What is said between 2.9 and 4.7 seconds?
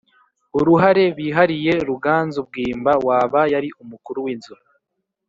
waba yari umukuru w inzu